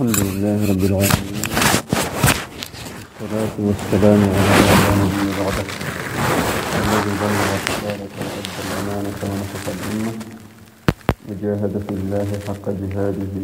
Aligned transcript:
الحمد 0.00 0.18
لله 0.18 0.58
رب 0.72 0.84
العالمين. 0.90 1.44
والصلاة 3.20 3.56
والسلام 3.68 4.20
على 4.36 4.52
من 4.80 5.08
نبي 5.12 5.28
بعده. 5.38 5.66
الذي 6.80 7.12
بلغ 7.20 7.48
الرسالة 7.56 8.12
وأدى 8.16 8.60
الأمانة 8.64 9.20
ونصح 9.28 9.64
الأمة 9.76 10.12
وجاهد 11.28 11.74
في 11.84 11.92
الله 11.98 12.28
حق 12.48 12.66
جهاده 12.80 13.34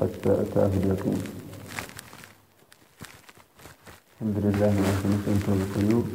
حتى 0.00 0.30
أتاه 0.42 0.72
اليقين. 0.80 1.20
الحمد 4.12 4.36
لله 4.44 4.72
ما 4.84 4.92
كنت 5.24 5.46
القيوب 5.48 6.06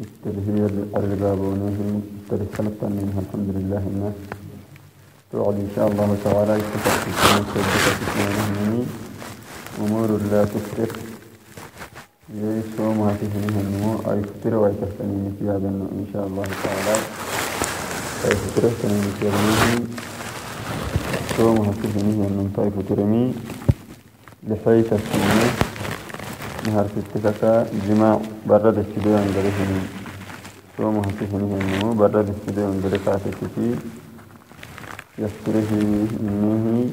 التلهية 0.00 0.66
الرباب 0.98 1.38
ونهي 1.40 1.88
التلسلة 2.20 2.80
منها 2.96 3.20
الحمد 3.24 3.48
لله. 3.56 3.82
الناس 3.92 4.16
توعد 5.34 5.54
إن 5.54 5.70
شاء 5.76 5.88
الله 5.88 6.16
تعالى 6.24 6.52
يستطيع 6.52 6.94
في 7.04 7.10
سيدة 7.22 8.84
أمور 9.82 10.08
لا 10.30 10.44
تفتر 10.44 10.90
يسوم 12.34 13.00
هاتفنها 13.00 13.60
النمو 13.60 13.92
أي 14.10 14.22
فتر 14.22 14.54
ويتفتنين 14.54 15.36
في 15.38 15.44
هذا 15.44 15.68
إن 15.68 16.06
شاء 16.12 16.26
الله 16.26 16.42
تعالى. 16.64 16.96
أي 18.24 18.34
فتر 18.36 18.62
سنين 18.82 19.02
في 19.20 19.28
هذا 19.28 19.80
سوم 21.36 21.56
هاتفنها 21.66 22.26
النمو 22.28 22.48
أي 22.58 22.70
فترمي 22.70 23.34
لحيث 24.48 24.92
السنة 24.92 25.48
نهار 26.66 26.86
في 26.94 26.96
التكاكا 27.04 27.66
جماع 27.88 28.20
برد 28.46 28.78
الشدوء 28.78 29.16
عند 29.18 29.36
رهنين 29.46 29.86
سوم 30.78 30.96
هاتفنها 30.96 31.58
النمو 31.60 31.92
برد 31.92 32.28
الشدوء 32.34 32.64
عند 32.64 32.86
ركعة 32.94 33.20
يفتره 35.18 35.70
منه. 36.20 36.90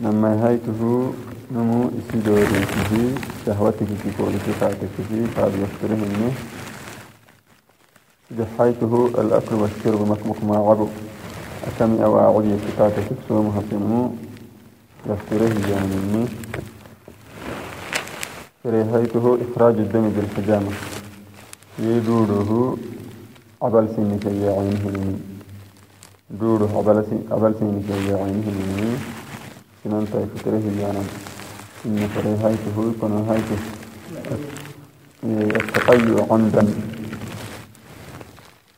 لما 0.00 0.48
هيته 0.48 1.12
نمو 1.54 1.90
إسدوري 1.98 2.44
فيه 2.44 3.14
شهوتك 3.46 3.86
في 3.86 4.08
كل 4.18 4.34
صفاتك 4.46 4.88
فيه 5.08 5.42
قد 5.42 5.52
يفتره 5.62 5.94
منه. 5.94 6.32
جحيته 8.38 9.10
الأكل 9.18 9.54
والشرب 9.54 10.08
مكمك 10.10 10.44
ما 10.44 10.56
عبو 10.56 10.88
أكمي 11.66 12.04
أو 12.04 12.20
أعودي 12.20 12.54
صفاتك 12.58 13.08
سومها 13.28 13.60
في 13.70 13.74
نمو. 13.76 14.10
يفتره 15.06 15.70
يعني 15.70 15.96
منه. 15.96 16.28
فريهيته 18.64 19.38
إخراج 19.44 19.74
الدم 19.74 20.08
بالحجامة. 20.08 20.72
يدوره 21.78 22.76
عبل 23.62 23.88
سنك 23.96 24.24
يا 24.24 24.50
عينه. 24.52 25.31
منه 26.32 26.40
دورو 26.40 26.80
أبل 26.80 27.54
سين 27.58 27.84
جاي 27.88 28.14
عينه 28.14 28.46
مني. 28.46 28.96
سنان 29.84 30.06
تاي 30.12 30.26
فتره 30.34 30.62
يانا 30.80 31.02
إن 31.86 32.08
فري 32.14 32.34
هايته 32.42 32.76
يكون 32.96 33.12
هايته 33.28 33.58
التقيؤ 35.24 36.32
عمدا 36.32 36.64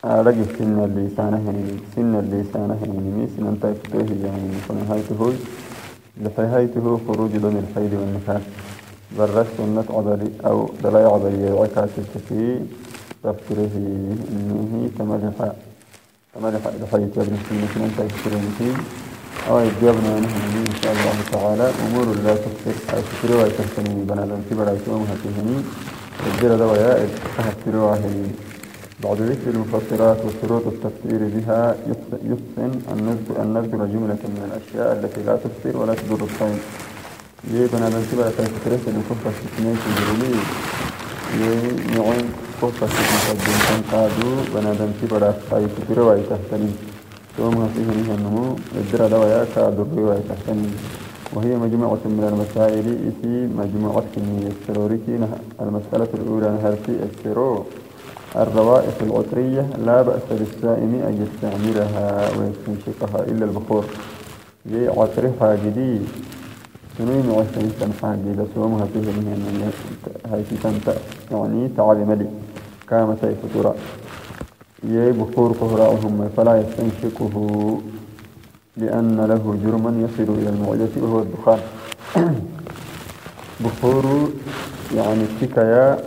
أرجع 0.05 0.43
سن 0.57 0.77
اللسانة 0.83 1.37
هني 1.37 1.77
سن 1.95 2.15
اللسانة 2.15 2.77
هني 2.81 3.27
سنان 3.37 3.59
تاي 3.61 3.73
فتره 3.73 4.09
يعني 4.25 4.47
يكون 4.57 4.79
هايته 4.89 5.33
لحي 6.21 6.43
هايته 6.53 6.99
خروج 7.07 7.31
دم 7.37 7.57
الحيض 7.63 7.93
والنفاس. 7.93 8.41
برش 9.17 9.47
سنة 9.57 9.85
عبري 9.89 10.29
أو 10.45 10.69
دلاء 10.83 11.13
عبري 11.13 11.49
عكاسة 11.59 12.13
في 12.29 12.59
تفكره 13.23 13.73
إنه 14.33 14.89
تملح 14.97 15.55
كما 16.35 16.47
لحديث 16.51 17.17
ابن 17.17 17.37
سينا 17.49 17.67
أنت 17.85 17.99
فيه. 18.57 18.75
أو 19.49 19.59
يجابنا 19.59 20.19
نحن 20.19 20.57
إن 20.67 20.75
شاء 20.83 20.91
الله 20.91 21.15
تعالى. 21.31 21.71
أمور 21.85 22.05
لا 22.25 22.35
أي 22.35 23.01
تفسر 23.07 23.37
ويتفسرني 23.37 24.03
بنا 24.09 24.21
لن 24.21 24.41
تبرا 24.49 24.71
يسومها 24.71 25.15
فيهني 25.23 25.57
الجرى 26.27 26.57
دوايا 26.57 27.03
واهني 27.75 28.27
بعد 29.03 29.17
ذكر 29.21 29.49
المفسرات 29.55 30.17
وشروط 30.25 30.65
التفسير 30.67 31.21
بها. 31.35 31.75
يحسن 32.31 32.71
أن 32.91 33.53
نذكر 33.53 33.79
جملة 33.93 34.23
من 34.35 34.41
الأشياء 34.47 34.89
التي 34.99 35.21
لا 35.27 35.35
تفسر 35.43 35.77
ولا 35.77 35.93
تضر 35.93 36.21
لن 37.95 38.03
تبرا 38.11 38.29
تفسر 38.29 38.71
سنة 38.85 39.01
كفة 39.09 39.31
ستنين 39.39 39.75
في 39.81 39.87
الجرولي 39.91 40.35
يعين 41.97 42.27
قصة 42.61 42.85
مقدم 42.85 43.57
كان 43.67 43.81
قادو 43.91 44.29
بنادم 44.55 44.91
كبرا 45.01 45.33
خايف 45.51 45.71
بروا 45.89 46.15
تحتني 46.29 46.71
ثم 47.37 47.67
فيه 47.75 48.13
أنه 48.15 48.55
الدرا 48.75 49.07
دوايا 49.07 49.45
كادو 49.55 49.83
بروا 49.83 50.15
تحتني 50.29 50.69
وهي 51.33 51.55
مجموعة 51.55 51.99
من 52.05 52.23
المسائل 52.31 53.11
في 53.21 53.47
مجموعة 53.57 54.03
كمية 54.15 54.51
السروريكي 54.61 55.19
المسألة 55.61 56.07
الأولى 56.13 56.51
هرتي 56.63 56.95
السرور 57.09 57.65
الروائح 58.35 58.93
العطرية 59.01 59.69
لا 59.85 60.01
بأس 60.01 60.21
للسائم 60.31 60.91
أن 61.07 61.13
يستعملها 61.27 62.29
ويستنشقها 62.37 63.23
إلا 63.31 63.45
البخور 63.45 63.85
جي 64.69 64.87
عطرها 64.87 65.55
جديد 65.65 66.07
سنين 66.97 67.29
وعشرين 67.29 67.71
سنة 67.79 67.93
حاجة 68.01 68.31
إذا 68.33 68.47
سومها 68.55 68.85
فيه 68.85 68.99
من 68.99 69.71
هاي 70.31 70.43
تنتا 70.63 70.95
يعني 71.31 71.69
تعالي 71.77 72.05
ملي 72.05 72.27
كما 72.89 73.17
سيف 73.21 73.37
ترى 73.53 73.73
يي 74.83 75.11
بخور 75.11 75.51
قهراءهم 75.51 76.29
فلا 76.37 76.53
يستنشقه 76.61 77.35
لأن 78.77 79.17
له 79.31 79.43
جرما 79.63 79.91
يصل 80.05 80.33
إلى 80.33 80.49
المعدة 80.49 80.93
وهو 81.01 81.19
الدخان 81.19 81.59
بخور 83.59 84.29
يعني 84.95 85.23
تكايا 85.41 85.97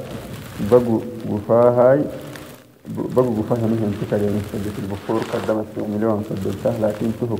بقو 0.70 1.00
غفاهاي 1.30 2.04
بقو 3.16 3.32
غفاها 3.38 3.66
مهن 3.66 3.94
تكايا 4.02 4.22
يعني 4.22 4.40
البخور 4.78 5.20
قدمت 5.32 5.66
في 5.74 5.80
مليون 5.82 6.22
قدمتها 6.30 6.88
لكن 6.88 7.06
تهب 7.20 7.38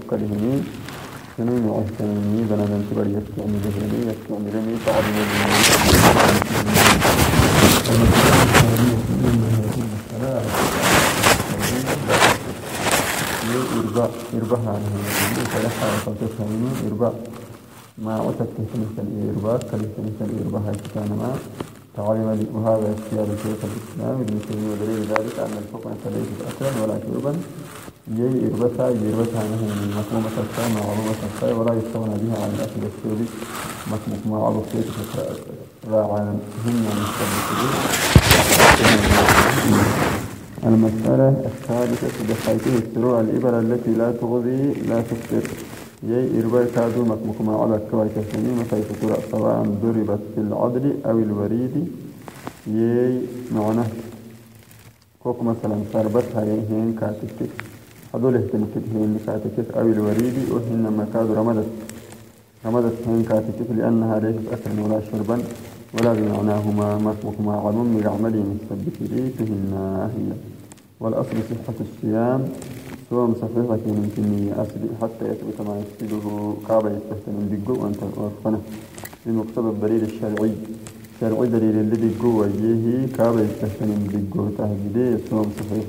كلهنين 1.39 1.61
سنين 1.61 1.71
وعشرين 1.71 2.47
بنا 2.51 2.65
من 2.73 2.83
كبر 2.91 3.07
يستعمل 3.07 3.59
ذهني 3.65 3.99
يستعملني 4.11 4.75
تعظم 4.87 5.17
إرباء 13.79 14.11
إرباء 14.35 14.61
عنه 14.75 14.93
فلحى 15.53 15.89
وقلتها 16.07 16.47
منه 16.47 16.77
إرباء 16.89 17.15
ما 17.99 18.15
أتت 18.31 18.49
كلمة 18.73 18.97
الإرباء 18.99 19.59
كلمة 19.71 20.19
الإرباء 20.21 20.75
كان 20.95 21.11
ما 21.21 21.31
تعلم 21.97 22.47
وهذا 22.55 22.95
اختيار 22.99 23.27
شيخ 23.43 23.61
الإسلام 23.71 24.21
ابن 24.21 24.41
تيمية 24.49 24.73
ودليل 24.73 25.03
ذلك 25.15 25.39
أن 25.39 25.55
الحكم 25.63 25.91
ليست 26.15 26.41
أكلا 26.51 26.83
ولا 26.83 26.99
شربا 27.07 27.33
يي 28.17 28.47
إربتها 28.47 28.89
يربتها 28.91 29.43
أنه 29.43 29.63
من 29.81 29.89
مفهومة 29.99 30.37
الساء 30.45 30.69
معلومة 30.79 31.21
الساء 31.29 31.53
ولا 31.59 31.73
يستغنى 31.75 32.15
بها 32.23 32.37
عن 32.45 32.51
الأكل 32.55 32.81
السوري. 32.91 33.27
مكموك 33.93 34.23
ما 34.31 34.39
عرف 34.47 34.73
كيف 34.73 34.89
راعان 35.91 36.41
هم 36.65 36.77
مستبدلين 37.01 37.75
المسألة 40.67 41.29
الثالثة 41.51 42.17
بحيث 42.29 42.67
السروع 42.67 43.21
الإبر 43.21 43.59
التي 43.59 43.91
لا 43.91 44.13
تغذي 44.13 44.73
لا 44.89 45.01
تفطر. 45.01 45.51
يي 46.03 46.41
إرباء 46.41 46.65
كادو 46.75 47.05
مكموك 47.05 47.41
ما 47.41 47.57
على 47.63 47.81
كواي 47.91 48.09
تسليم 48.09 48.63
كيف 48.71 49.03
ترى 49.03 49.17
سواء 49.31 49.63
ضربت 49.83 50.21
في 50.35 50.41
العدل 50.41 50.95
أو 51.07 51.19
الوريد. 51.19 51.89
يي 52.67 53.21
معناه 53.55 53.87
كوك 55.23 55.43
مثلا 55.43 55.77
سربتها 55.93 56.45
يهين 56.45 56.97
كاتكتك 57.01 57.68
هذول 58.15 58.35
اهتم 58.37 58.65
هين 58.95 59.19
كاتكت 59.27 59.71
أو 59.79 59.87
الوريد 59.87 60.37
وهن 60.51 60.85
مكاد 60.99 61.31
رمدت. 61.31 61.67
رمدت 62.67 62.97
هين 63.09 63.23
كاتكت 63.23 63.69
لأنها 63.77 64.21
ليست 64.21 64.47
أكلا 64.53 64.85
ولا 64.85 65.01
شربا 65.13 65.39
ولا 65.95 66.13
بمعناهما 66.13 66.89
مسمكما 66.99 67.53
علم 67.65 67.87
من 67.95 68.05
عمل 68.15 68.35
مثبت 68.53 68.97
لي 69.01 69.31
فيهن 69.39 69.73
هي 70.15 70.29
والأصل 71.01 71.37
صحة 71.51 71.79
الصيام 71.87 72.49
صوم 73.11 73.35
صحيحة 73.35 73.85
من 73.99 74.13
كمية 74.17 74.53
أصل 74.63 74.81
حتى 75.03 75.25
يثبت 75.31 75.69
ما 75.69 75.75
يفسده 75.83 76.27
كعبة 76.69 76.91
يستحسن 76.91 77.35
بقو 77.51 77.85
وأنت 77.85 78.01
وفنه 78.03 78.61
بمقتضى 79.27 79.69
الدليل 79.69 80.03
الشرعي 80.05 80.53
شرعي 81.21 81.47
دليل 81.49 81.77
الذي 81.81 82.11
قوة 82.23 82.47
يهي 82.47 83.07
كعبة 83.17 83.41
يستحسن 83.41 83.91
بقو 84.13 84.49
تهجدي 84.59 85.19
صوم 85.31 85.53
صحيح 85.59 85.85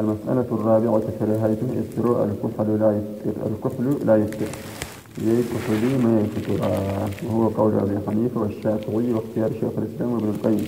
المسألة 0.00 0.46
الرابعة 0.52 1.02
كراهية 1.18 1.62
إسراء 1.82 2.18
الكحل 2.28 2.68
لا 2.80 2.90
يفتر 2.98 3.34
الكحل 3.50 4.06
لا 4.06 4.16
يفتر 4.16 4.46
يي 5.26 5.42
كحلي 5.52 5.92
ما 6.04 6.20
يفتر 6.20 6.52
وهو 7.26 7.48
قول 7.48 7.72
أبي 7.74 7.96
حنيفة 8.06 8.40
والشافعي 8.40 9.12
واختيار 9.12 9.50
شيخ 9.60 9.72
الإسلام 9.78 10.12
وابن 10.12 10.28
القيم. 10.28 10.66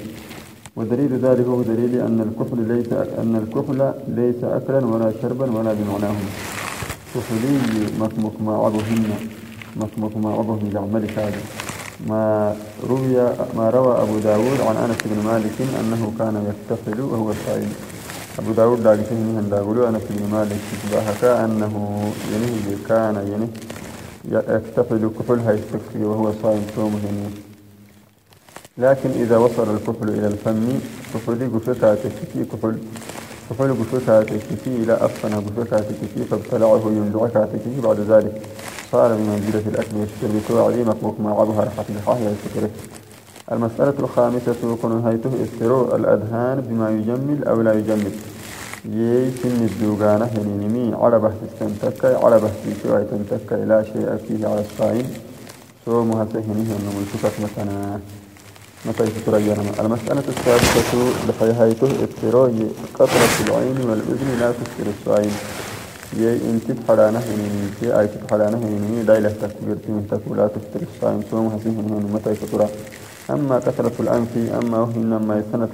ودليل 0.77 1.13
ذلك 1.27 1.47
هو 1.47 1.63
دليل 1.63 1.95
أن 2.01 2.19
الكحل 2.27 2.59
ليس 2.73 2.93
أن 2.93 3.35
الكحل 3.43 3.93
ليس 4.09 4.45
أكلا 4.45 4.87
ولا 4.87 5.13
شربا 5.23 5.47
ولا 5.59 5.73
بمعناهما 5.73 6.31
كفلي 7.15 7.59
مكمك 8.01 8.37
ما 8.47 8.55
عضهن 8.57 9.05
مكمك 9.77 10.17
ما 10.17 10.31
عضهن 10.33 10.71
لعمل 10.75 11.11
هذا 11.17 11.43
ما 12.09 12.55
روي 12.91 13.15
ما 13.57 13.71
روى 13.71 13.93
أبو 14.03 14.19
داود 14.19 14.61
عن 14.61 14.77
أنس 14.77 14.97
بن 15.05 15.19
مالك 15.25 15.57
أنه 15.81 16.13
كان 16.19 16.35
يكتفل 16.51 17.01
وهو 17.01 17.33
صائم 17.47 17.73
أبو 18.39 18.53
داود 18.53 18.83
داقي 18.83 19.05
فيه 19.05 19.15
من 19.15 19.49
داقلو 19.51 19.89
أنس 19.89 20.03
بن 20.11 20.31
مالك 20.33 20.61
تباهك 20.83 21.25
أنه 21.25 21.75
ينهي 22.33 22.77
كان 22.89 23.17
ينهي 23.33 23.49
يكتفل 24.55 25.11
كفل 25.19 25.39
هيستكفي 25.39 26.05
وهو 26.05 26.33
صائم 26.43 26.63
صومه 26.77 27.01
لكن 28.79 29.11
إذا 29.11 29.37
وصل 29.37 29.75
الكفل 29.77 30.09
إلى 30.09 30.27
الفم 30.27 30.69
كفل 31.15 31.51
قفتا 31.55 31.95
تكفي 31.95 32.45
كفل 32.45 32.77
كفل 33.51 33.71
قفتا 33.81 34.23
تكفي 34.23 34.67
إلى 34.67 34.93
أفنى 34.95 35.35
قفتا 35.35 35.81
تكفي 35.81 36.25
فابتلعه 36.31 36.83
يملعك 36.87 37.33
تكفي 37.33 37.81
بعد 37.83 38.01
ذلك 38.01 38.43
صار 38.93 39.15
بمنزلة 39.15 39.63
الأكل 39.67 39.97
والشرب 39.97 40.41
توعدي 40.49 40.85
مكموك 40.85 41.21
ما 41.21 41.31
عبها 41.31 41.65
رحة 41.65 41.85
الحاهي 41.97 42.29
الفكرة 42.29 42.71
المسألة 43.53 43.95
الخامسة 43.99 44.77
كن 44.83 45.07
هيته 45.07 45.31
استروء 45.45 45.97
الأذهان 45.97 46.61
بما 46.61 46.91
يجمل 46.91 47.45
أو 47.45 47.63
لا 47.63 47.73
يجمل. 47.73 48.13
يي 48.85 49.31
سن 49.43 49.65
الدوغانة 49.71 50.31
هنينمي 50.37 50.95
على 51.03 51.19
بحث 51.19 51.39
استنتكي 51.49 52.15
على 52.25 52.37
بحث 52.45 52.61
شوية 52.83 53.07
تنتكي 53.11 53.65
لا 53.65 53.83
شيء 53.83 54.09
فيه 54.29 54.47
على 54.47 54.61
الصائم. 54.61 55.07
صومها 55.87 56.27
سهنه 56.33 56.71
أنه 56.77 56.91
ملتفت 56.99 57.35
مثلا 57.41 57.99
متى 58.87 59.05
يترينا 59.05 59.63
المسألة 59.81 60.25
السادسة 60.29 60.93
بحيهايته 61.29 61.89
استروء 62.05 62.73
قطرة 62.95 63.35
العين 63.47 63.77
والأذن 63.89 64.29
لا 64.41 64.53
تستر 64.53 64.87
الصائم. 64.99 65.33
يي 66.17 66.37
انت 66.51 66.89
حرانا 66.89 67.19
هنيني 67.19 67.65
يي 67.83 68.01
اي 68.01 68.09
حرانا 68.31 68.57
هنيني 68.57 69.03
دايلة 69.03 69.29
تكبرتي 69.29 69.89
من 69.89 70.07
تقولا 70.11 70.47
تستر 70.47 70.87
الصائم. 70.95 71.23
صومها 71.31 71.59
سهنه 71.65 72.09
متى 72.15 72.31
يترى 72.31 72.69
أما 73.31 73.59
كثرة 73.59 73.93
الأنف 74.01 74.29
أما 74.63 74.79
وهن 74.79 75.17
ما 75.29 75.39
يسند 75.39 75.69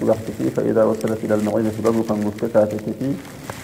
تبحث 0.00 0.30
فيه 0.38 0.48
فإذا 0.50 0.84
وصلت 0.84 1.24
إلى 1.24 1.34
المعدة 1.34 1.72
بابكا 1.84 2.14
مفتكا 2.14 2.64
تكفي 2.64 3.12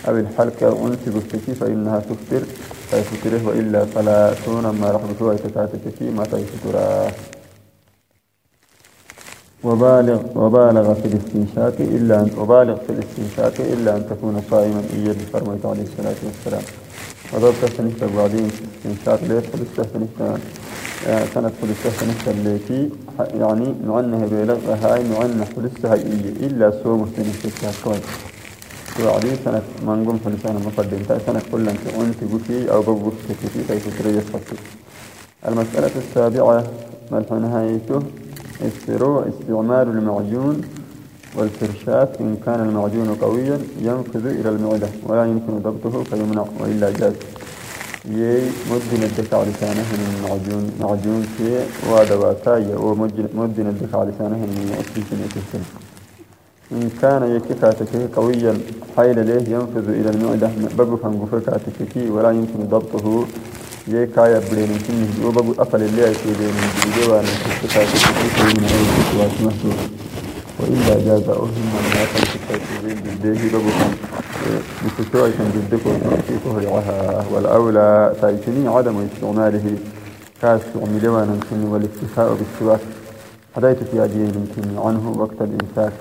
أو 0.08 0.16
الحلقة 0.16 0.86
أنت 0.86 1.08
بفتكي 1.08 1.54
فإنها 1.54 2.00
تفتر 2.00 2.42
فيفتره 2.90 3.46
وإلا 3.46 3.84
فلا 3.84 4.34
تون 4.44 4.70
ما 4.70 4.90
رح 4.90 5.00
بتوى 5.12 5.36
تكاتكفي 5.36 6.10
ما 6.10 6.24
تيفترا 6.24 7.10
وبالغ 9.64 10.20
وبالغ 10.34 10.94
في 10.94 11.06
الاستنشاق 11.06 11.74
إلا 11.80 12.20
أن 12.20 12.30
وبالغ 12.38 12.76
في 12.76 12.90
الاستنشاق 12.92 13.54
إلا 13.60 13.96
أن 13.96 14.06
تكون 14.10 14.42
صائما 14.50 14.82
إيا 14.92 15.12
بفرميت 15.12 15.66
عليه 15.66 15.82
الصلاة 15.82 16.16
والسلام. 16.24 16.62
وضبط 17.32 17.72
سنة 17.76 18.16
بعدين 18.16 18.50
استنشاق 18.76 19.16
فلسة 19.16 19.90
سنة 19.92 20.38
فلسة 21.00 21.90
سنة 22.00 22.34
التي 22.34 22.90
يعني 23.34 23.74
معنها 23.86 24.26
بلغة 24.26 24.74
هاي 24.82 25.04
معنى 25.08 25.44
فلسة 25.44 25.92
هاي 25.92 26.02
إلا 26.46 26.72
سوم 26.82 27.12
سنة 27.16 27.72
كويس 27.84 28.02
وعدي 29.04 29.36
سنة 29.44 29.62
ما 29.86 29.96
نقوم 29.96 30.18
فلسة 30.24 30.52
مقدم. 30.52 31.02
تاي 31.08 31.40
كل 31.52 31.68
أنت 31.68 31.86
أنت 32.00 32.24
بكي 32.32 32.70
أو 32.72 32.82
ببك 32.82 33.12
تكفي 33.28 33.60
كيف 33.68 34.02
تريد 34.02 34.20
فصل 34.20 34.56
المسألة 35.48 35.90
السابعة 35.96 36.64
ملح 37.12 37.32
نهايته 37.32 38.02
استروع 38.66 39.24
استعمال 39.28 39.88
المعجون 39.88 40.60
والفرشاة 41.36 42.08
إن 42.20 42.36
كان 42.46 42.60
المعجون 42.60 43.14
قويا 43.14 43.58
ينفذ 43.82 44.26
إلى 44.26 44.48
المعدة 44.48 44.88
ولا 45.06 45.24
يمكن 45.24 45.58
ضبطه 45.58 46.02
فيمنع 46.02 46.44
وإلا 46.60 46.90
جاز. 46.90 47.14
يي 48.08 48.42
مدن 48.70 49.02
الدفع 49.02 49.42
لسانه 49.42 49.84
من 49.92 50.22
معجون 50.28 50.72
معجون 50.80 51.22
في 51.36 51.60
ودواتايا 51.90 52.76
ومدن 52.76 53.66
الدفع 53.66 54.04
لسانه 54.04 54.36
من 54.36 54.76
أكسجين 54.78 55.20
يكسر 55.24 55.64
إن 56.72 56.90
كان 57.02 57.36
يكفاتك 57.36 58.14
قويا 58.16 58.58
حيل 58.96 59.26
له 59.28 59.42
ينفذ 59.54 59.88
إلى 59.88 60.10
المعدة 60.10 60.50
بابو 60.78 60.96
فانقفكاتك 60.96 61.96
ولا 62.10 62.30
يمكن 62.30 62.60
ضبطه. 62.70 63.26
يي 63.88 64.06
كايا 64.06 64.38
بلين 64.38 64.78
كنه 64.86 65.26
وبابو 65.26 65.52
أفل 65.58 65.82
اللي 65.82 66.02
يكيدين 66.02 66.54
من 66.60 66.92
جوان 66.96 67.24
يكفاتك 67.24 68.04
من 68.44 68.64
أي 68.64 69.46
محدود 69.46 69.78
وإلا 70.60 70.94
جاز 71.06 71.28
أهم 71.28 71.66
من 71.74 71.84
يقل 72.00 72.94
بالديه 73.04 73.52
بابو 73.52 73.70
بفتوى 74.84 75.30
جدك 75.30 75.80
في 76.28 76.34
كهرعها 76.44 77.24
والأولى 77.32 78.14
تايتني 78.20 78.68
عدم 78.68 79.06
استعماله 79.14 79.76
كاستعمل 80.42 81.08
وأنا 81.08 81.36
كن 81.50 81.64
والاكتفاء 81.64 82.34
بالسواك 82.38 82.80
حديت 83.56 83.78
في 83.92 84.04
أجيل 84.04 84.32
يمكن 84.36 84.78
عنه 84.78 85.14
وقت 85.18 85.38
الإمساك 85.40 85.92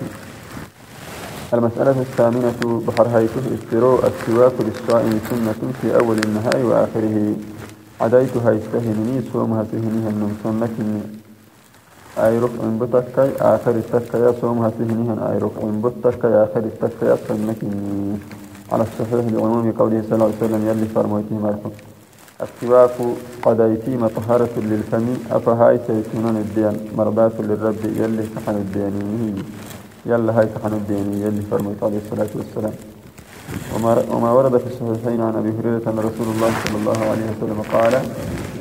المسألة 1.54 1.90
الثامنة 2.00 2.82
بحر 2.88 3.06
هيته 3.08 3.42
استروء 3.54 4.00
السواك 4.06 4.52
للصائم 4.60 5.20
سنة 5.30 5.72
في 5.82 5.96
أول 5.98 6.16
النهار 6.24 6.64
وآخره. 6.66 7.34
عديت 8.00 8.36
هيستهنني 8.36 9.22
صومها 9.32 9.66
سهنها 9.72 10.10
النمسون 10.10 10.60
لكن 10.62 11.00
أي 12.18 12.38
ركع 12.38 12.62
بتكي 12.80 13.30
آخر 13.40 13.70
التكي 13.70 14.32
صومها 14.40 14.70
سهنها 14.78 15.32
أي 15.32 15.38
ركع 15.38 15.62
بتكي 15.84 16.26
آخر 16.44 16.60
التكي 16.70 17.16
سنكني 17.28 18.18
على 18.72 18.82
الصحيح 18.82 19.24
لعموم 19.32 19.72
قوله 19.78 20.02
صلى 20.02 20.12
الله 20.14 20.24
عليه 20.26 20.36
وسلم 20.44 20.68
يلي 20.68 20.86
فرمويته 20.94 21.34
مرفق 21.38 21.72
السواك 22.42 22.90
قضيتي 23.42 23.96
مطهرة 23.96 24.54
للفم 24.56 25.06
أفهاي 25.30 25.80
سيكونون 25.86 26.36
الدين 26.36 26.74
مرضاة 26.98 27.32
للرب 27.40 27.82
يلي 27.84 28.24
سحن 28.34 28.54
الديني 28.64 29.42
يلا 30.06 30.38
هاي 30.38 30.48
سحن 30.54 30.72
الديني 30.72 31.20
يلي 31.24 31.42
فرمويت 31.50 31.82
عليه 31.82 31.98
الصلاة 32.04 32.28
والسلام. 32.34 32.72
وما 34.14 34.30
ورد 34.32 34.56
في 34.58 34.66
الصحيحين 34.66 35.20
عن 35.20 35.34
أبي 35.36 35.50
هريرة 35.58 35.84
أن 35.90 35.98
رسول 35.98 36.28
الله 36.34 36.50
صلى 36.64 36.76
الله 36.80 36.98
عليه 37.10 37.26
وسلم 37.32 37.58
قال 37.72 37.94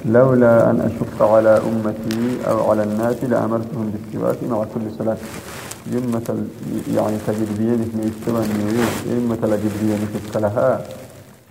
لولا 0.05 0.69
أن 0.69 0.81
أشق 0.81 1.23
على 1.23 1.61
أمتي 1.69 2.49
أو 2.49 2.71
على 2.71 2.83
الناس 2.83 3.23
لأمرتهم 3.23 3.93
بالسواك 3.93 4.37
مع 4.51 4.63
كل 4.63 4.81
صلاة. 4.99 5.17
يمة 5.91 6.45
يعني 6.95 7.17
تجد 7.27 7.49
بيدك 7.57 7.91
من 7.95 8.11
استوى 8.11 8.45
النيويس 8.45 8.95
يمة 9.05 9.41
لجد 9.51 9.71
بيدك 9.81 10.35
لها 10.35 10.85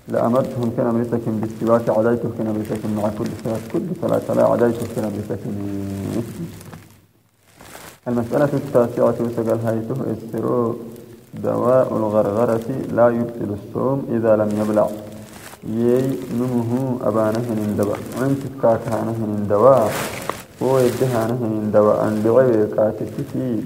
لأمرتهم 0.08 0.72
كان 0.76 0.86
أمرتكم 0.86 1.40
بالسواك 1.40 1.90
عديتك 1.90 2.30
كان 2.38 2.46
أمرتكم 2.46 2.90
مع 2.96 3.08
كل 3.18 3.26
صلاة. 3.44 3.58
كل 3.72 3.82
صلاة 4.02 4.34
لا 4.36 4.44
عديتك 4.46 4.88
كان 4.96 5.04
أمرتكم 5.04 5.52
المسألة 8.08 8.48
التاسعة 8.54 9.14
وسقل 9.20 9.58
هيته 9.66 9.96
استرو 10.12 10.76
دواء 11.34 11.96
الغرغرة 11.96 12.68
لا 12.92 13.08
يبطل 13.08 13.56
الصوم 13.58 14.06
إذا 14.16 14.36
لم 14.36 14.50
يبلع. 14.60 14.88
يي 15.64 16.00
نمه 16.38 16.70
من 19.22 19.46
دواء 19.50 19.92
ويدهانه 20.60 21.40
من 21.54 21.70
دواء 21.74 22.08
أن 22.08 22.14
كاتكتي 22.76 23.62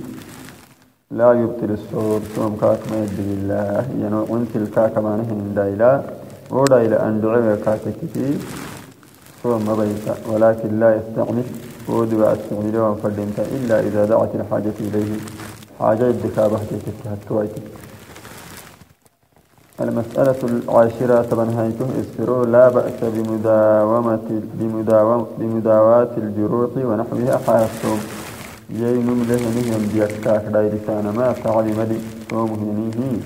لا 1.11 1.33
يبطل 1.33 1.71
الصوم 1.79 2.23
صوم 2.37 2.57
كاك 2.61 2.81
ما 2.91 2.97
يدي 3.05 3.23
بالله 3.29 3.87
ينو 4.03 4.37
انت 4.37 4.53
الكاك 4.57 4.99
ما 5.05 5.13
نهن 5.21 5.53
دايلا 5.57 5.93
ودايلا 6.51 7.09
أن 7.09 7.21
دعوه 7.21 7.59
كاتكتي 7.65 8.29
صوم 9.43 9.61
ما 9.67 9.75
بيتا 9.75 10.15
ولكن 10.31 10.71
لا 10.81 10.91
يستعمل 10.99 11.47
ودبع 11.89 12.29
استعمل 12.33 12.77
وانفردنت 12.77 13.39
إلا 13.57 13.77
إذا 13.87 14.03
دعت 14.05 14.33
الحاجة 14.35 14.77
إليه. 14.81 15.13
حاجة 15.81 16.07
الدكابة 16.11 16.59
تتهتويتك 16.87 17.63
المسألة 19.83 20.37
العاشرة 20.45 21.23
تبنهيته 21.31 21.87
اسفرو 22.01 22.45
لا 22.45 22.69
بأس 22.69 22.99
بمداومة 23.15 24.21
بمداومة 24.59 25.27
بمداواة 25.39 26.09
الجروح 26.17 26.71
ونحوها 26.77 27.37
حال 27.47 27.67
الصوم 27.71 28.01
يينم 28.71 29.19
له 29.29 29.41
نهيم 29.57 29.83
بيكاك 29.95 30.45
دايرسان 30.53 31.05
ما 31.17 31.33
فعل 31.33 31.65
مدي. 31.79 31.99
صوم 32.31 32.51
هنيه 32.63 33.19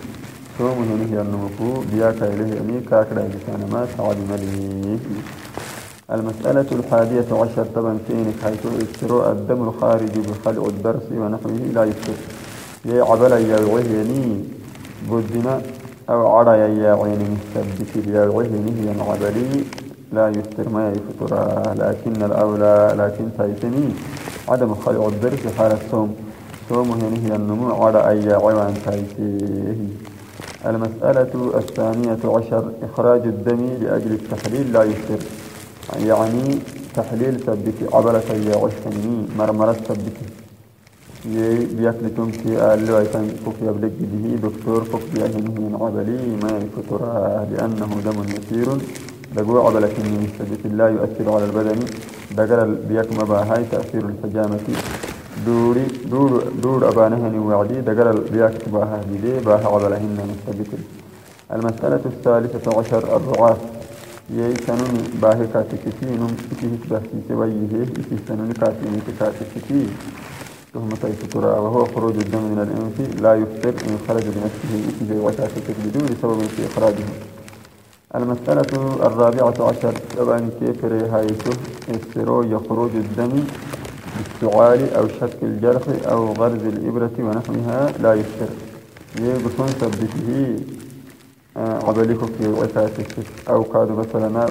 صوم 0.58 0.78
هنيه 0.90 1.20
النمكو 1.20 1.68
بياك 1.92 2.22
إليه 2.22 2.60
أمي 2.60 2.80
كاك 2.90 3.06
دايرسان 3.16 3.60
ما 3.72 3.84
فعل 3.84 4.16
مدي. 4.30 4.98
المسألة 6.12 6.66
الحادية 6.72 7.28
عشر 7.40 7.66
طبعا 7.74 7.98
كينك 8.08 8.34
حيث 8.44 8.62
استروء 8.82 9.30
الدم 9.30 9.62
الخارج 9.68 10.12
بخلع 10.18 10.64
الدرس 10.66 11.06
ونحوه 11.20 11.60
لا 11.74 11.84
يفتر 11.84 12.18
يا 12.84 13.04
عبل 13.04 13.32
يا 13.32 13.58
وهني 13.72 14.44
بدنا 15.10 15.60
أو 16.10 16.26
عرى 16.26 16.58
يا 16.58 16.92
عين 16.94 17.36
مستبك 17.36 18.06
يا 18.06 18.26
وهني 18.26 18.86
يا 18.86 19.02
عبلي 19.02 19.64
لا 20.12 20.28
يفتر 20.28 20.68
ما 20.68 20.92
يفتر 20.92 21.30
لكن 21.74 22.22
الأولى 22.24 22.94
لكن 22.98 23.24
تيتني 23.38 23.88
عدم 24.48 24.74
خلع 24.74 25.06
الدرس 25.06 25.46
حال 25.58 25.72
الصوم. 25.72 26.16
صوم 26.68 26.90
هي 27.24 27.36
النمو 27.36 27.84
على 27.84 28.08
أي 28.08 28.32
عوان 28.32 28.74
تايته 28.84 29.38
المسألة 30.66 31.32
الثانية 31.58 32.18
عشر 32.24 32.72
إخراج 32.82 33.20
الدم 33.20 33.66
لأجل 33.80 34.12
التحليل 34.12 34.72
لا 34.72 34.82
يفطر 34.82 35.18
يعني 36.06 36.58
تحليل 36.94 37.40
ثبت 37.40 37.94
عبلة 37.94 38.22
يا 38.50 38.56
عشتني 38.56 39.26
مرمرة 39.38 39.76
ثبت 41.34 41.66
بيأكل 41.76 42.06
تمكي 42.16 42.74
ألو 42.74 42.98
أيتان 42.98 43.28
فك 43.44 43.58
يبلغ 43.68 43.94
به 44.12 44.24
دكتور 44.48 44.84
فك 44.84 45.04
بيهنه 45.14 45.78
عبلي 45.82 46.20
ما 46.42 46.50
يفطر 46.64 47.00
لأنه 47.50 47.90
دم 48.06 48.18
يسير. 48.36 48.68
دقوا 49.36 49.60
عبلة 49.66 49.96
من 50.12 50.28
ثبت 50.38 50.62
لا 50.78 50.88
يؤثر 50.88 51.26
على 51.34 51.44
البدن. 51.44 51.80
دقر 52.38 52.68
بيكما 52.88 53.24
باهاي 53.24 53.64
تأثير 53.72 54.04
الحجامة. 54.12 54.66
دوري 55.46 55.86
دور 56.10 56.44
دور 56.62 56.88
أبانهن 56.88 57.38
وعدي 57.38 57.80
دقر 57.80 58.20
بياك 58.32 58.68
باها 58.68 59.00
بدي 59.10 59.32
باها 59.46 59.66
عبلهن 59.74 60.18
مثبت 60.30 60.70
المسألة 61.52 62.00
الثالثة 62.12 62.78
عشر 62.78 63.16
الرعاة 63.16 63.56
يسنن 64.30 64.94
باهي 65.22 65.46
كاتكتين 65.54 66.20
إتيه 68.00 68.18
سنن 68.28 68.52
كاتين 68.60 68.94
كاتكتين 69.20 69.88
تهمة 70.74 71.14
فترة 71.22 71.60
وهو 71.60 71.84
خروج 71.84 72.16
الدم 72.16 72.42
من 72.42 72.58
الأنف 72.58 73.20
لا 73.22 73.34
يفطر 73.34 73.68
إن 73.68 73.98
خرج 74.08 74.22
بنفسه 74.22 74.72
إتيه 74.88 75.20
وكاتكت 75.20 75.76
بدون 75.84 76.08
سبب 76.22 76.40
في 76.40 76.66
إخراجه. 76.66 77.04
المسألة 78.14 78.96
الرابعة 79.06 79.68
عشر 79.68 79.94
طبعا 80.18 80.50
كيف 80.60 80.84
ريهايته 80.84 81.50
السرو 81.88 82.42
يخرج 82.42 82.90
الدم 82.94 83.44
بالسعال 84.16 84.94
أو 84.94 85.08
شك 85.08 85.38
الجرح 85.42 85.82
أو 86.10 86.32
غرز 86.32 86.62
الإبرة 86.64 87.10
ونحوها 87.18 87.92
لا 88.02 88.14
يفطر. 88.14 88.48
يقصون 89.20 89.66
ثبته 89.66 90.56
عبليك 91.56 92.24
في 92.24 92.48
وعكاتك 92.48 93.16
أو 93.48 93.64
كاد 93.64 93.90
مثلا 93.90 94.46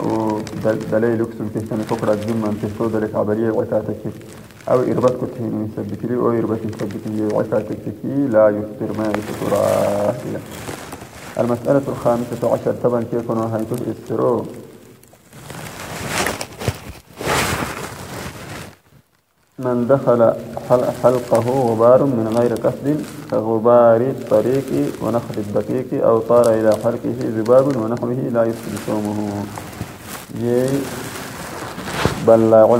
دليل 0.91 1.22
يكسب 1.22 1.48
في 1.53 1.60
سنة 1.69 1.84
فكرة 1.84 2.13
جمع 2.13 2.50
تهتو 2.62 2.88
ذلك 2.98 3.15
عبلية 3.15 3.51
وعكاتك 3.51 4.01
أو 4.69 4.81
إربط 4.81 5.13
كتهين 5.22 5.67
يثبت 5.77 6.05
لي 6.05 6.15
أو 6.15 6.31
إربط 6.31 6.60
يثبت 6.65 7.07
لي 7.07 7.34
وعكاتك 7.34 7.77
لا 8.05 8.50
يفطر 8.50 8.98
ما 8.98 9.05
يفطر 9.17 9.51
المسألة 11.39 11.81
الخامسة 11.88 12.53
عشر 12.53 12.75
طبعا 12.84 13.03
كيف 13.12 13.31
نهايته 13.31 13.77
السرو 13.88 14.45
من 19.60 19.88
دخل 19.88 20.34
حلقه 21.03 21.50
غبار 21.69 22.03
من 22.03 22.38
غير 22.38 22.53
قصد 22.53 23.05
كغبار 23.31 24.01
الطريق 24.01 24.93
ونخل 25.01 25.38
الدقيق 25.38 26.05
أو 26.05 26.19
طار 26.19 26.50
إلى 26.50 26.72
حلقه 26.84 27.15
ذباب 27.22 27.77
ونحوه 27.77 28.13
لا 28.34 28.43
يفسد 28.43 28.79
صومه. 28.88 29.45
يي 30.41 30.69
بلاغ 32.27 32.75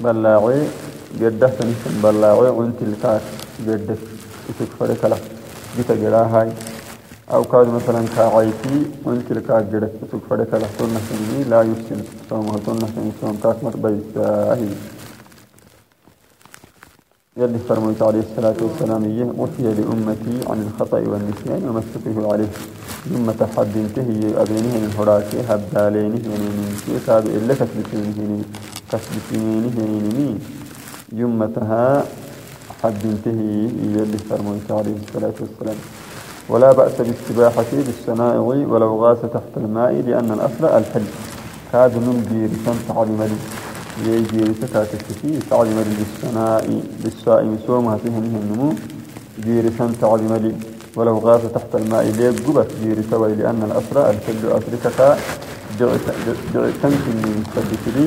مثلا 0.00 0.12
بلاغي 0.12 0.68
قده 1.20 1.48
سنسن 1.48 1.94
بلاغي 2.02 2.48
عنت 2.48 2.82
الكاس 2.82 3.22
قده 3.66 3.96
يتكفر 4.48 4.94
كلا 5.02 5.16
جيت 5.76 5.90
هاي. 6.34 6.52
أو 7.32 7.44
كاد 7.44 7.66
مثلا 7.68 8.04
كاعيتي 8.16 8.76
عنت 9.06 9.32
الكاس 9.32 9.62
قده 9.72 9.90
يتكفر 10.02 10.44
كلا 10.50 10.66
سنة 10.78 11.00
لا 11.50 11.62
يفسد 11.62 12.04
صومه 12.30 12.60
سنة 12.94 13.12
صوم 13.20 13.36
كاس 13.42 13.56
مربيس 13.62 14.16
هي 14.60 14.68
يلي 17.36 17.58
فرميت 17.68 18.02
عليه 18.02 18.20
الصلاة 18.20 18.58
والسلام 18.60 19.04
إيه 19.04 19.24
وفي 19.40 19.62
لأمتي 19.62 20.36
عن 20.50 20.58
الخطأ 20.66 20.98
والنسيان 20.98 21.68
وما 21.68 21.82
عليه. 22.32 22.50
ثم 23.08 23.30
تحد 23.30 23.76
انتهي 23.76 24.42
أبينه 24.42 24.72
من 24.82 24.94
هراكي 24.98 25.40
هبدالينه 25.48 26.20
ينينينكي 26.32 27.06
تاب 27.06 27.26
إلا 27.26 27.54
كسبتينه 28.90 29.70
كسبتينه 29.70 29.96
ينيني 29.96 30.38
يمتها 31.12 32.04
حد 32.82 33.02
انتهي 33.04 33.54
يلي 33.94 34.18
فرميت 34.18 34.70
عليه 34.70 34.96
الصلاة 35.02 35.36
والسلام. 35.40 35.78
ولا 36.48 36.72
بأس 36.72 36.92
بالسباحة 37.00 37.70
بالسمائع 37.72 38.40
ولو 38.40 39.04
غاس 39.04 39.18
تحت 39.34 39.52
الماء 39.56 39.92
لأن 40.06 40.30
الأصل 40.30 40.64
الحل 40.78 41.06
كاد 41.72 41.92
نمجي 41.96 42.46
رسمت 42.46 42.86
علم 42.96 43.20
لي 43.30 43.38
يجي 44.12 44.44
تكاتكتي 44.62 45.38
تعلم 45.50 45.84
للسناء 45.98 46.82
للسائم 47.04 47.58
سومها 47.66 47.96
فيه 47.96 48.16
النمو. 48.18 48.74
جيرسان 49.44 49.94
تعلم 50.00 50.34
لي 50.42 50.54
ولو 50.96 51.18
غاز 51.18 51.40
تحت 51.54 51.74
الماء 51.74 52.04
ليك 52.04 52.46
قبت 52.46 52.70
جيرس 52.82 53.12
وي 53.12 53.34
لأن 53.34 53.62
الأسرى 53.68 54.10
الكل 54.10 54.42
أسركك 54.56 55.18
جعتنك 56.54 57.04
من 57.22 57.44
سبت 57.54 57.84
لي. 57.96 58.06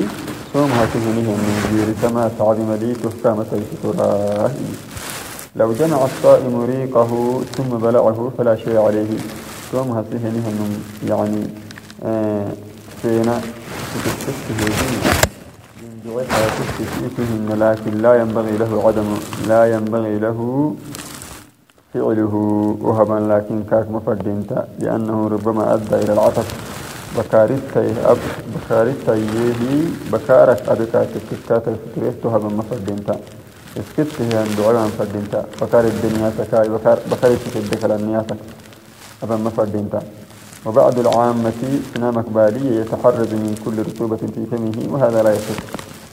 سومها 0.54 0.86
فيه 0.86 0.98
النمو 1.10 1.34
جيرس 1.70 2.12
ما 2.14 2.30
تعلم 2.38 2.78
لي 2.80 2.94
تحكام 2.94 3.42
تراه. 3.82 4.50
لو 5.56 5.72
جمع 5.72 6.04
الصائم 6.04 6.64
ريقه 6.70 7.40
ثم 7.56 7.70
بلعه 7.86 8.30
فلا 8.38 8.56
شيء 8.56 8.78
عليه. 8.78 9.18
فيه 9.70 10.24
النمو 10.28 10.78
يعني 11.08 11.42
آه 12.04 12.46
فينا 13.02 13.40
تتسكه 14.04 14.74
لكن 17.54 17.92
لا 18.02 18.14
ينبغي 18.20 18.56
له 18.56 18.82
عدم 18.86 19.08
لا 19.48 19.74
ينبغي 19.74 20.18
له 20.18 20.38
فعله 21.94 22.34
وهبا 22.80 23.18
لكن 23.32 23.64
كاك 23.70 23.90
مفردينت 23.90 24.64
لأنه 24.78 25.28
ربما 25.28 25.74
أدى 25.74 25.94
إلى 25.94 26.12
العطف. 26.12 26.73
بكارتي 27.18 27.94
أب 28.04 28.18
بكارتي 28.54 29.18
يهي 29.36 29.76
بكارك 30.12 30.68
أبكا 30.68 31.04
تكتكات 31.14 31.64
الفكرة 31.68 32.14
تهبا 32.22 32.48
مفردينت 32.48 33.10
اسكت 33.80 34.20
هي 34.20 34.38
عند 34.38 34.60
عيوان 34.60 34.88
فردينت 34.98 35.42
بكار 35.62 35.84
الدنيا 35.84 36.32
تكاي 36.38 36.68
بكار 36.68 36.98
بكاري 37.10 37.36
تكدك 37.36 37.84
لنياتك 37.84 38.36
أبا 39.22 39.36
مفردينت 39.36 39.94
وبعض 40.66 40.98
العامة 40.98 41.52
سنامك 41.94 42.28
بالية 42.30 42.80
يتحرز 42.80 43.32
من 43.34 43.54
كل 43.64 43.78
رطوبة 43.88 44.16
في 44.16 44.46
فمه 44.50 44.92
وهذا 44.94 45.22
لا 45.22 45.32
يصح. 45.32 45.60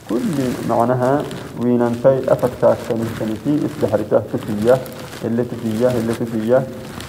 كل 0.08 0.20
معناها 0.68 1.22
وين 1.60 1.82
انتي 1.82 2.32
افكتاك 2.32 2.76
سنتي 3.18 3.66
استحرته 3.66 4.22
تفيه 4.32 4.78
اللي 5.24 5.44
تفيه 5.44 5.88
اللي 5.98 6.14
تفيه 6.14 6.66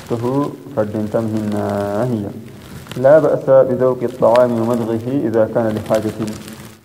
تهو 0.10 0.50
فردين 0.76 1.10
تمهن 1.14 1.54
هي. 2.12 2.53
لا 2.98 3.20
بأس 3.20 3.50
بذوق 3.50 3.98
الطعام 4.04 4.52
ومضغه 4.52 5.08
إذا 5.08 5.50
كان 5.56 5.76
لحاجة. 5.76 6.20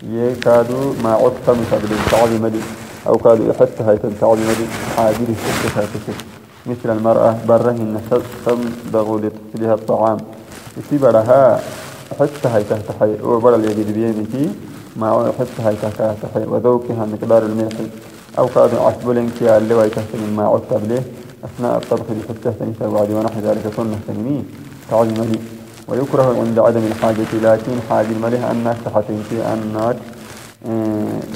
يكادوا 0.03 0.93
ما 1.05 1.13
عدت 1.13 1.51
مثل 1.51 1.85
التعب 1.85 2.43
مدي 2.43 2.61
أو 3.07 3.17
كادوا 3.17 3.49
يحتها 3.49 3.93
يتنتعب 3.93 4.39
مدي 4.39 4.67
حاجره 4.97 5.35
تفكتها 5.65 6.15
مثل 6.67 6.99
المرأة 6.99 7.37
برهن 7.49 8.01
تمضغ 8.47 9.17
لطفلها 9.17 9.75
الطعام. 9.75 10.19
يسيبرها 10.79 11.61
حتى 12.21 12.49
هي 12.49 12.65
تحت 12.65 12.85
حي 13.01 13.23
وبر 13.23 13.55
اليد 13.55 13.93
بيمتي 13.93 14.51
ما 14.97 15.33
حتى 15.39 15.69
هي 15.69 15.75
تحت 15.83 16.35
حي 16.35 16.45
وذوقها 16.45 17.07
مقدار 17.07 17.43
الملح. 17.43 17.79
أو 18.39 18.47
كاد 18.47 18.75
عسبل 18.75 19.29
كي 19.39 19.57
اللي 19.57 19.91
تحت 19.91 20.09
مما 20.15 20.47
عدت 20.47 20.83
به. 20.89 21.03
أثناء 21.45 21.77
الطبخ 21.77 22.07
بحتى 22.11 22.59
تنسى 22.59 22.93
بعد 22.95 23.11
ونحو 23.11 23.41
ذلك 23.41 23.73
سنة 23.77 23.99
تنمي 24.09 24.45
تعظم 24.91 25.23
لي 25.23 25.39
ويكره 25.89 26.37
عند 26.41 26.59
عدم 26.59 26.81
الحاجة 26.91 27.33
لكن 27.43 27.73
حاجة 27.91 28.15
ملح 28.23 28.45
أنك 28.51 28.77
تحتين 28.85 29.23
في 29.31 29.37
أنك 29.53 29.97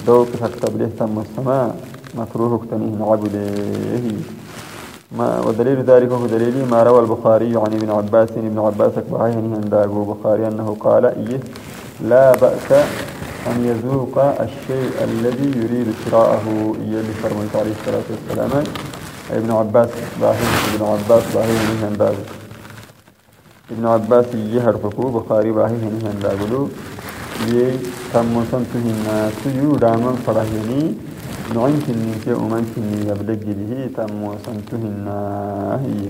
ذوق 0.06 0.28
تكتب 0.40 0.78
له 0.80 0.90
ثم 0.98 1.18
السماء 1.18 1.76
مكروه 2.18 2.60
تنيه 2.70 3.04
عبده 3.04 3.50
ما 5.18 5.40
ودليل 5.46 5.82
ذلك 5.82 6.10
هو 6.12 6.26
دليل 6.26 6.66
ما 6.70 6.82
روى 6.82 7.00
البخاري 7.00 7.56
عن 7.56 7.72
ابن 7.78 7.90
عباس 7.90 8.28
ابن 8.30 8.58
عباس 8.58 8.92
أكبرهن 8.96 9.60
عند 9.64 9.74
أبو 9.74 10.12
بخاري 10.12 10.48
أنه 10.48 10.76
قال 10.80 11.04
إيه 11.04 11.40
لا 12.08 12.32
بأس 12.32 12.72
أن 13.46 13.64
يذوق 13.64 14.18
الشيء 14.18 14.90
الذي 15.04 15.50
يريد 15.58 15.86
شراءه. 16.04 16.74
إيه 16.80 17.00
لفرميت 17.00 17.56
عليه 17.56 17.72
الصلاة 17.80 18.06
والسلام. 18.10 18.64
ابن 19.32 19.50
عباس 19.50 19.88
باهين 20.20 20.52
ابن 20.74 20.84
عباس 20.84 21.22
باهين 21.34 21.84
عند 21.84 22.14
ابن 23.72 23.86
عباس 23.86 24.26
يهر 24.34 24.76
فكو 24.82 25.08
بخاري 25.16 25.50
باهين 25.52 26.00
عند 26.04 26.24
أبو 26.24 26.68
يي 27.52 27.66
تم 28.12 28.34
سنتهن 28.52 29.30
سيو 29.44 29.76
دامن 29.76 30.16
فرهيني 30.26 30.82
نعنكني 31.54 32.12
في 32.24 32.30
أمنكني 32.44 32.98
يبلغ 33.10 33.40
به 33.46 33.72
تم 33.96 34.22
وسنتهن 34.22 35.06
هي. 35.84 36.08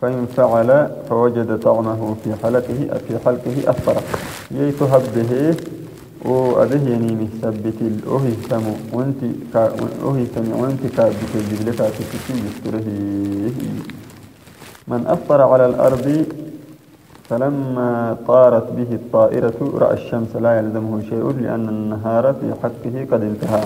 فإن 0.00 0.26
فعل 0.36 0.70
فوجد 1.08 1.60
طعمه 1.60 2.16
في 2.24 2.34
حلقه 2.42 2.80
في 3.08 3.18
حلقه 3.24 3.56
أثر 3.70 3.96
يتهب 4.50 5.02
به 5.16 5.56
وأده 6.24 6.90
يعني 6.90 7.12
مثبت 7.22 7.78
الأهي 7.80 8.32
سمو 8.50 8.74
وأنت 8.92 9.20
كا 9.52 9.62
أهي 10.06 10.26
سمو 10.34 10.62
وأنت 10.62 10.82
كابت 10.96 11.32
الجبلة 11.34 11.72
كاتكتي 11.78 12.34
يستره 12.46 12.86
من 14.88 15.06
أفطر 15.06 15.40
على 15.42 15.66
الأرض 15.66 16.26
فلما 17.32 18.16
طارت 18.28 18.72
به 18.72 18.90
الطائرة 19.00 19.58
رأى 19.74 19.94
الشمس 19.94 20.36
لا 20.36 20.58
يلزمه 20.58 21.00
شيء 21.10 21.26
لأن 21.40 21.68
النهار 21.68 22.24
في 22.32 22.46
حقه 22.62 23.06
قد 23.12 23.22
انتهى. 23.22 23.62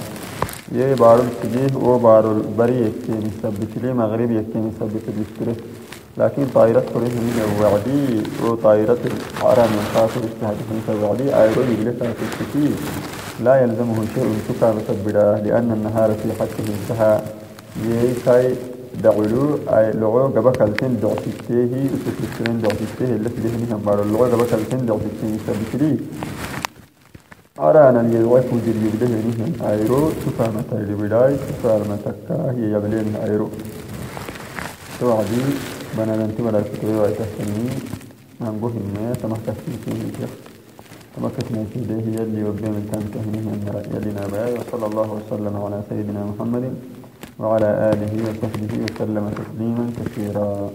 بارو 0.94 1.24
تجيه 1.42 1.74
و 1.76 1.98
بارو 1.98 2.30
البري 2.32 2.80
يكي 2.86 3.12
مثبت 3.26 3.72
لي 3.82 3.92
مغرب 3.92 4.30
يكي 4.30 4.58
مثبت 4.68 5.04
بيستره 5.16 5.56
لكن 6.18 6.46
طائرة 6.54 6.84
كره 6.94 7.14
من 7.26 7.36
وعدي 7.62 8.02
و 8.44 8.54
طائرة 8.54 8.98
الحرام 9.10 9.70
ينقاطر 9.78 10.22
استهدف 10.30 10.66
من 10.70 11.00
وعدي 11.02 11.36
آيرو 11.42 11.62
يجلسها 11.62 12.12
في 12.18 12.24
الكتير 12.28 12.76
لا 13.44 13.54
يلزمه 13.62 13.98
شيء 14.14 14.28
سكا 14.48 14.74
مسبراه 14.78 15.40
لأن 15.40 15.72
النهار 15.72 16.10
في 16.20 16.28
حقه 16.38 16.66
انتهى. 16.76 17.20
يي 17.84 18.14
كاي 18.26 18.54
دعلو 19.04 19.58
أي 19.76 19.92
لغو 20.00 20.26
قبا 20.36 20.50
كالتين 20.58 20.92
دعسيته 21.02 21.72
وتكتين 21.92 22.56
دعسيته 22.64 23.08
اللي 23.16 23.28
في 23.28 23.40
ذهنهم 23.44 23.80
بارو 23.86 24.04
لغو 24.12 24.24
قبا 24.32 24.44
كالتين 24.50 24.86
دعسيته 24.86 25.24
مثبت 25.34 25.72
لي 25.80 25.92
أرانا 27.66 28.00
اليوم 28.00 28.40
فوجر 28.48 28.76
يبده 28.86 29.06
نهم 29.12 29.52
أيرو 29.70 30.00
تفهم 30.22 30.56
تايل 30.70 30.90
بداي 31.00 31.32
تفهم 31.48 31.90
تكا 32.04 32.38
هي 32.56 32.64
يبلين 32.74 33.16
أيرو 33.24 33.48
توعدي 35.00 35.42
بنا 35.96 36.16
ننتي 36.16 36.42
ولا 36.42 36.60
فتوي 36.62 36.94
ويتحسني 37.00 37.64
نقول 38.40 38.72
ما 38.94 39.12
تمكت 39.22 39.56
فيه 39.62 39.76
تمكت 41.16 41.46
ما 41.54 41.64
فيه 41.70 41.82
ده 41.88 41.96
يلي 42.16 42.44
وبين 42.48 42.70
من 42.76 42.84
تنتهي 42.92 43.38
من 43.46 43.58
يلينا 43.94 44.24
باي 44.32 44.52
وصلى 44.58 44.86
الله 44.90 45.08
وسلم 45.16 45.54
على 45.64 45.78
سيدنا 45.88 46.20
محمد. 46.30 46.64
وعلى 47.38 47.70
آله 47.92 48.12
وصحبه 48.24 48.72
وسلم 48.84 49.24
تسليما 49.38 49.84
كثيرا. 49.98 50.70